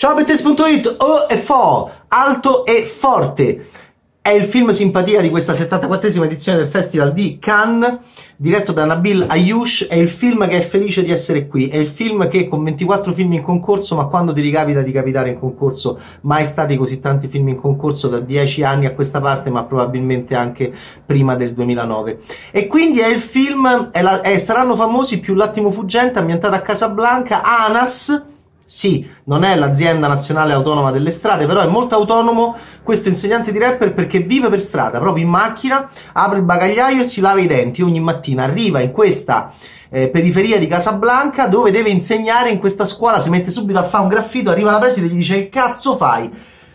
Ciao 0.00 0.14
Bettes.it, 0.14 0.94
O 0.98 1.26
e 1.28 1.36
Fo, 1.36 1.90
alto 2.06 2.64
e 2.64 2.82
forte. 2.82 3.66
È 4.22 4.30
il 4.30 4.44
film 4.44 4.70
simpatia 4.70 5.20
di 5.20 5.28
questa 5.28 5.52
74esima 5.52 6.22
edizione 6.22 6.58
del 6.58 6.68
Festival 6.68 7.12
di 7.12 7.40
Cannes, 7.40 7.98
diretto 8.36 8.70
da 8.70 8.84
Nabil 8.84 9.24
Ayush. 9.26 9.88
È 9.88 9.96
il 9.96 10.08
film 10.08 10.46
che 10.46 10.58
è 10.58 10.60
felice 10.60 11.02
di 11.02 11.10
essere 11.10 11.48
qui. 11.48 11.66
È 11.66 11.76
il 11.76 11.88
film 11.88 12.28
che 12.28 12.46
con 12.46 12.62
24 12.62 13.12
film 13.12 13.32
in 13.32 13.42
concorso, 13.42 13.96
ma 13.96 14.04
quando 14.04 14.32
ti 14.32 14.40
ricapita 14.40 14.82
di 14.82 14.92
capitare 14.92 15.30
in 15.30 15.38
concorso, 15.40 15.98
mai 16.20 16.44
stati 16.44 16.76
così 16.76 17.00
tanti 17.00 17.26
film 17.26 17.48
in 17.48 17.56
concorso 17.56 18.06
da 18.06 18.20
10 18.20 18.62
anni 18.62 18.86
a 18.86 18.94
questa 18.94 19.20
parte, 19.20 19.50
ma 19.50 19.64
probabilmente 19.64 20.36
anche 20.36 20.72
prima 21.04 21.34
del 21.34 21.54
2009. 21.54 22.20
E 22.52 22.68
quindi 22.68 23.00
è 23.00 23.08
il 23.08 23.18
film, 23.18 23.90
è 23.90 24.00
la, 24.00 24.20
è, 24.20 24.38
saranno 24.38 24.76
famosi 24.76 25.18
più 25.18 25.34
L'attimo 25.34 25.72
fuggente, 25.72 26.20
ambientato 26.20 26.54
a 26.54 26.60
Casablanca, 26.60 27.42
Anas 27.42 28.36
sì, 28.70 29.08
non 29.24 29.44
è 29.44 29.56
l'azienda 29.56 30.08
nazionale 30.08 30.52
autonoma 30.52 30.90
delle 30.90 31.10
strade, 31.10 31.46
però 31.46 31.62
è 31.62 31.66
molto 31.66 31.94
autonomo 31.94 32.54
questo 32.82 33.08
insegnante 33.08 33.50
di 33.50 33.58
rapper 33.58 33.94
perché 33.94 34.18
vive 34.18 34.50
per 34.50 34.60
strada, 34.60 34.98
proprio 34.98 35.24
in 35.24 35.30
macchina, 35.30 35.88
apre 36.12 36.36
il 36.36 36.44
bagagliaio 36.44 37.00
e 37.00 37.04
si 37.04 37.22
lava 37.22 37.40
i 37.40 37.46
denti 37.46 37.80
ogni 37.80 37.98
mattina. 37.98 38.44
Arriva 38.44 38.80
in 38.80 38.92
questa 38.92 39.50
eh, 39.88 40.10
periferia 40.10 40.58
di 40.58 40.66
Casablanca 40.66 41.46
dove 41.46 41.70
deve 41.70 41.88
insegnare 41.88 42.50
in 42.50 42.58
questa 42.58 42.84
scuola, 42.84 43.20
si 43.20 43.30
mette 43.30 43.48
subito 43.48 43.78
a 43.78 43.84
fare 43.84 44.02
un 44.02 44.10
graffito, 44.10 44.50
arriva 44.50 44.70
la 44.70 44.80
preside 44.80 45.06
e 45.06 45.08
gli 45.08 45.16
dice 45.16 45.36
che 45.36 45.48
cazzo 45.48 45.96
fai? 45.96 46.30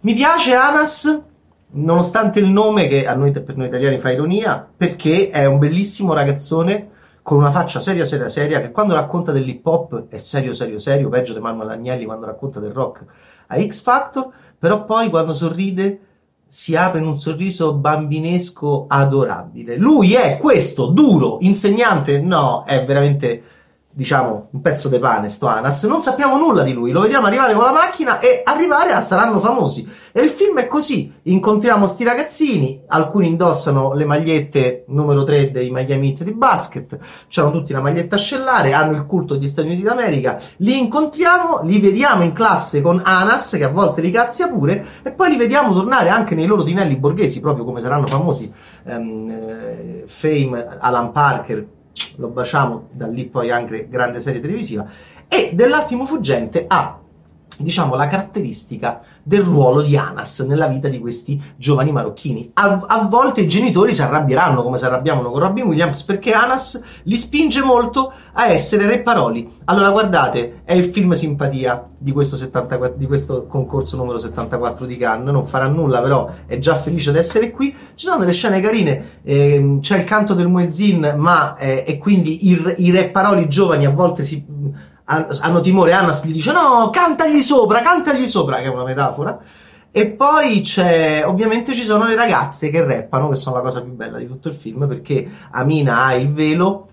Mi 0.00 0.14
piace 0.14 0.56
Anas, 0.56 1.22
nonostante 1.70 2.40
il 2.40 2.48
nome 2.48 2.88
che 2.88 3.08
noi, 3.14 3.30
per 3.30 3.56
noi 3.56 3.68
italiani 3.68 4.00
fa 4.00 4.10
ironia, 4.10 4.68
perché 4.76 5.30
è 5.30 5.44
un 5.44 5.60
bellissimo 5.60 6.14
ragazzone 6.14 6.94
con 7.26 7.38
una 7.38 7.50
faccia 7.50 7.80
seria, 7.80 8.04
seria, 8.04 8.28
seria, 8.28 8.60
che 8.60 8.70
quando 8.70 8.94
racconta 8.94 9.32
dell'hip 9.32 9.66
hop 9.66 10.06
è 10.10 10.16
serio, 10.16 10.54
serio, 10.54 10.78
serio, 10.78 11.08
peggio 11.08 11.32
di 11.32 11.40
Manuel 11.40 11.70
Agnelli 11.70 12.04
quando 12.04 12.24
racconta 12.24 12.60
del 12.60 12.70
rock 12.70 13.04
a 13.48 13.60
X 13.60 13.82
Factor, 13.82 14.28
però 14.56 14.84
poi 14.84 15.10
quando 15.10 15.32
sorride 15.32 16.00
si 16.46 16.76
apre 16.76 17.00
in 17.00 17.06
un 17.08 17.16
sorriso 17.16 17.74
bambinesco 17.74 18.84
adorabile. 18.86 19.76
Lui 19.76 20.14
è 20.14 20.38
questo, 20.38 20.86
duro, 20.86 21.38
insegnante, 21.40 22.20
no, 22.20 22.62
è 22.64 22.84
veramente 22.84 23.42
diciamo, 23.96 24.48
un 24.50 24.60
pezzo 24.60 24.90
di 24.90 24.98
pane, 24.98 25.30
sto 25.30 25.46
Anas, 25.46 25.84
non 25.84 26.02
sappiamo 26.02 26.36
nulla 26.36 26.62
di 26.62 26.74
lui, 26.74 26.90
lo 26.90 27.00
vediamo 27.00 27.28
arrivare 27.28 27.54
con 27.54 27.64
la 27.64 27.72
macchina 27.72 28.18
e 28.18 28.42
arrivare 28.44 28.92
a 28.92 29.00
Saranno 29.00 29.38
Famosi. 29.38 29.90
E 30.12 30.20
il 30.20 30.28
film 30.28 30.58
è 30.58 30.66
così, 30.66 31.10
incontriamo 31.22 31.86
sti 31.86 32.04
ragazzini, 32.04 32.82
alcuni 32.88 33.28
indossano 33.28 33.94
le 33.94 34.04
magliette 34.04 34.84
numero 34.88 35.24
3 35.24 35.50
dei 35.50 35.70
Miami 35.70 36.10
Heat 36.10 36.24
di 36.24 36.34
basket, 36.34 36.98
hanno 37.36 37.50
tutti 37.50 37.72
la 37.72 37.80
maglietta 37.80 38.16
ascellare, 38.16 38.74
hanno 38.74 38.96
il 38.96 39.06
culto 39.06 39.34
degli 39.34 39.48
Stati 39.48 39.68
Uniti 39.68 39.84
d'America, 39.84 40.38
li 40.58 40.78
incontriamo, 40.78 41.60
li 41.62 41.80
vediamo 41.80 42.22
in 42.22 42.34
classe 42.34 42.82
con 42.82 43.00
Anas, 43.02 43.52
che 43.52 43.64
a 43.64 43.70
volte 43.70 44.02
li 44.02 44.10
cazzia 44.10 44.48
pure, 44.48 44.84
e 45.02 45.10
poi 45.10 45.30
li 45.30 45.38
vediamo 45.38 45.72
tornare 45.72 46.10
anche 46.10 46.34
nei 46.34 46.44
loro 46.44 46.64
tinelli 46.64 46.96
borghesi, 46.96 47.40
proprio 47.40 47.64
come 47.64 47.80
saranno 47.80 48.06
famosi 48.06 48.52
um, 48.82 49.30
eh, 49.30 50.04
Fame, 50.06 50.76
Alan 50.80 51.12
Parker, 51.12 51.66
lo 52.16 52.28
baciamo, 52.28 52.88
da 52.92 53.06
lì 53.06 53.26
poi 53.26 53.50
anche 53.50 53.88
grande 53.88 54.20
serie 54.20 54.40
televisiva, 54.40 54.86
e 55.28 55.50
dell'attimo 55.54 56.04
fuggente 56.04 56.64
ha 56.68 57.00
diciamo, 57.58 57.94
la 57.94 58.08
caratteristica 58.08 59.00
del 59.22 59.42
ruolo 59.42 59.82
di 59.82 59.96
Anas 59.96 60.40
nella 60.40 60.68
vita 60.68 60.88
di 60.88 61.00
questi 61.00 61.42
giovani 61.56 61.90
marocchini. 61.90 62.50
A, 62.54 62.84
a, 62.86 63.06
volte 63.06 63.40
i 63.40 63.48
genitori 63.48 63.92
si 63.92 64.02
arrabbieranno, 64.02 64.62
come 64.62 64.78
si 64.78 64.84
arrabbiavano 64.84 65.30
con 65.30 65.40
Robin 65.40 65.64
Williams, 65.64 66.04
perché 66.04 66.32
Anas 66.32 66.82
li 67.02 67.16
spinge 67.16 67.62
molto 67.62 68.12
a 68.32 68.48
essere 68.48 68.86
re 68.86 69.00
paroli. 69.00 69.50
Allora, 69.64 69.90
guardate, 69.90 70.60
è 70.64 70.74
il 70.74 70.84
film 70.84 71.12
simpatia 71.12 71.88
di 71.98 72.12
questo, 72.12 72.36
74, 72.36 72.96
di 72.96 73.06
questo 73.06 73.46
concorso 73.46 73.96
numero 73.96 74.18
74 74.18 74.86
di 74.86 74.96
Cannes. 74.96 75.32
Non 75.32 75.44
farà 75.44 75.66
nulla, 75.66 76.00
però 76.00 76.30
è 76.46 76.58
già 76.58 76.76
felice 76.76 77.10
di 77.10 77.18
essere 77.18 77.50
qui. 77.50 77.74
Ci 77.94 78.06
sono 78.06 78.18
delle 78.18 78.32
scene 78.32 78.60
carine, 78.60 79.20
eh, 79.24 79.78
c'è 79.80 79.98
il 79.98 80.04
canto 80.04 80.34
del 80.34 80.48
muezzin, 80.48 81.14
ma 81.16 81.56
eh, 81.56 81.84
e 81.84 81.98
quindi 81.98 82.48
i, 82.48 82.74
i 82.76 82.90
re 82.92 83.08
paroli 83.08 83.48
giovani 83.48 83.86
a 83.86 83.90
volte 83.90 84.22
si 84.22 84.44
hanno 85.06 85.60
timore, 85.60 85.92
Annas 85.92 86.24
gli 86.24 86.32
dice 86.32 86.52
no, 86.52 86.90
cantagli 86.90 87.40
sopra, 87.40 87.80
cantagli 87.80 88.26
sopra, 88.26 88.56
che 88.56 88.64
è 88.64 88.68
una 88.68 88.84
metafora. 88.84 89.38
E 89.90 90.08
poi 90.08 90.60
c'è, 90.60 91.22
ovviamente 91.24 91.72
ci 91.74 91.82
sono 91.82 92.04
le 92.04 92.16
ragazze 92.16 92.70
che 92.70 92.84
rappano, 92.84 93.28
che 93.30 93.36
sono 93.36 93.56
la 93.56 93.62
cosa 93.62 93.80
più 93.80 93.92
bella 93.92 94.18
di 94.18 94.26
tutto 94.26 94.48
il 94.48 94.54
film, 94.54 94.86
perché 94.86 95.26
Amina 95.52 96.04
ha 96.04 96.14
il 96.14 96.30
velo 96.32 96.88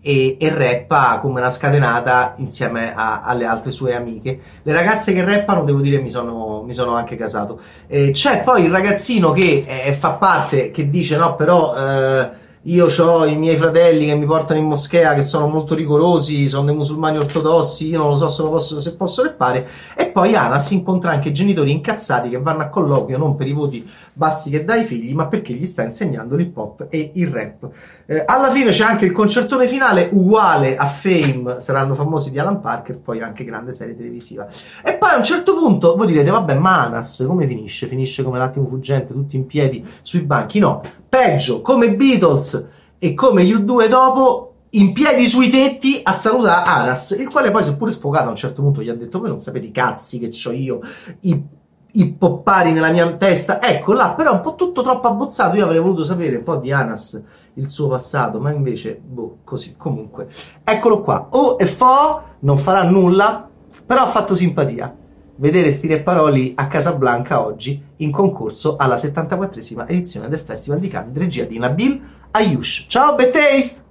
e, 0.00 0.36
e 0.40 0.48
rappa 0.48 1.20
come 1.20 1.40
una 1.40 1.50
scatenata 1.50 2.34
insieme 2.38 2.92
a, 2.94 3.22
alle 3.22 3.44
altre 3.44 3.70
sue 3.70 3.94
amiche. 3.94 4.40
Le 4.62 4.72
ragazze 4.72 5.12
che 5.12 5.24
rappano, 5.24 5.62
devo 5.62 5.80
dire, 5.80 6.00
mi 6.00 6.10
sono, 6.10 6.62
mi 6.62 6.74
sono 6.74 6.96
anche 6.96 7.16
casato. 7.16 7.60
Eh, 7.86 8.10
c'è 8.12 8.42
poi 8.42 8.64
il 8.64 8.70
ragazzino 8.70 9.30
che 9.32 9.64
eh, 9.66 9.92
fa 9.92 10.12
parte, 10.12 10.70
che 10.70 10.88
dice 10.88 11.16
no, 11.16 11.36
però... 11.36 11.76
Eh, 11.76 12.39
io 12.64 12.88
ho 12.94 13.24
i 13.24 13.36
miei 13.36 13.56
fratelli 13.56 14.04
che 14.04 14.14
mi 14.14 14.26
portano 14.26 14.60
in 14.60 14.66
moschea 14.66 15.14
che 15.14 15.22
sono 15.22 15.46
molto 15.46 15.74
rigorosi, 15.74 16.46
sono 16.46 16.66
dei 16.66 16.74
musulmani 16.74 17.16
ortodossi, 17.16 17.88
io 17.88 17.98
non 17.98 18.08
lo 18.10 18.16
so 18.16 18.28
se, 18.28 18.42
posso, 18.42 18.80
se 18.80 18.94
posso 18.96 19.22
reppare. 19.22 19.66
E 19.96 20.08
poi 20.08 20.34
Anas 20.34 20.70
incontra 20.72 21.10
anche 21.10 21.32
genitori 21.32 21.70
incazzati 21.70 22.28
che 22.28 22.38
vanno 22.38 22.62
a 22.62 22.68
colloquio 22.68 23.16
non 23.16 23.34
per 23.34 23.46
i 23.46 23.52
voti 23.52 23.88
bassi 24.12 24.50
che 24.50 24.64
dà 24.64 24.74
ai 24.74 24.84
figli, 24.84 25.14
ma 25.14 25.26
perché 25.26 25.54
gli 25.54 25.64
sta 25.64 25.82
insegnando 25.82 26.36
l'hip 26.36 26.54
hop 26.54 26.86
e 26.90 27.12
il 27.14 27.28
rap. 27.28 27.70
Eh, 28.04 28.24
alla 28.26 28.50
fine 28.50 28.70
c'è 28.72 28.84
anche 28.84 29.06
il 29.06 29.12
concertone 29.12 29.66
finale 29.66 30.10
uguale 30.12 30.76
a 30.76 30.86
Fame, 30.86 31.60
saranno 31.60 31.94
famosi 31.94 32.30
di 32.30 32.38
Alan 32.38 32.60
Parker, 32.60 32.98
poi 32.98 33.22
anche 33.22 33.42
grande 33.44 33.72
serie 33.72 33.96
televisiva. 33.96 34.46
E 34.84 34.98
poi 34.98 35.08
a 35.08 35.16
un 35.16 35.24
certo 35.24 35.56
punto 35.56 35.96
voi 35.96 36.08
direte, 36.08 36.30
vabbè, 36.30 36.54
ma 36.54 36.84
Anas 36.84 37.24
come 37.26 37.46
finisce? 37.46 37.86
Finisce 37.86 38.22
come 38.22 38.36
l'attimo 38.36 38.66
fuggente, 38.66 39.14
tutti 39.14 39.36
in 39.36 39.46
piedi 39.46 39.82
sui 40.02 40.20
banchi? 40.20 40.58
No, 40.58 40.82
peggio, 41.20 41.60
come 41.60 41.94
Beatles 41.94 42.68
e 42.98 43.12
come 43.12 43.42
U2 43.42 43.88
dopo, 43.88 44.54
in 44.70 44.92
piedi 44.92 45.26
sui 45.26 45.50
tetti 45.50 46.00
a 46.02 46.12
salutare 46.12 46.66
Aras, 46.66 47.10
il 47.10 47.28
quale 47.28 47.50
poi, 47.50 47.62
seppure 47.62 47.90
sfogato 47.90 48.28
a 48.28 48.30
un 48.30 48.36
certo 48.36 48.62
punto, 48.62 48.82
gli 48.82 48.88
ha 48.88 48.94
detto: 48.94 49.18
Voi 49.18 49.28
non 49.28 49.38
sapete 49.38 49.66
i 49.66 49.70
cazzi 49.70 50.18
che 50.18 50.30
ho 50.48 50.52
io, 50.52 50.80
i, 51.20 51.42
i 51.92 52.12
poppari 52.12 52.72
nella 52.72 52.90
mia 52.90 53.12
testa. 53.12 53.60
Ecco 53.60 53.92
là, 53.92 54.14
però 54.14 54.32
un 54.32 54.40
po' 54.40 54.54
tutto 54.54 54.80
troppo 54.80 55.08
abbozzato. 55.08 55.56
Io 55.56 55.64
avrei 55.64 55.80
voluto 55.80 56.04
sapere 56.04 56.36
un 56.36 56.42
po' 56.42 56.56
di 56.56 56.72
Anas, 56.72 57.22
il 57.54 57.68
suo 57.68 57.88
passato, 57.88 58.40
ma 58.40 58.50
invece, 58.50 58.98
boh, 59.02 59.38
così. 59.44 59.74
Comunque, 59.76 60.28
eccolo 60.64 61.02
qua. 61.02 61.28
O 61.32 61.56
e 61.58 61.66
Fo 61.66 62.22
non 62.40 62.56
farà 62.56 62.84
nulla, 62.84 63.46
però 63.84 64.04
ha 64.04 64.08
fatto 64.08 64.34
simpatia 64.34 64.94
vedere 65.40 65.70
Stile 65.70 66.00
Paroli 66.00 66.52
a 66.54 66.68
Casablanca 66.68 67.44
oggi 67.44 67.82
in 67.96 68.10
concorso 68.10 68.76
alla 68.76 68.96
74esima 68.96 69.88
edizione 69.88 70.28
del 70.28 70.40
Festival 70.40 70.80
di 70.80 70.88
Cannes, 70.88 71.16
regia 71.16 71.44
di 71.44 71.58
Nabil 71.58 72.00
Ayush. 72.30 72.86
Ciao, 72.88 73.14
Betaste! 73.14 73.89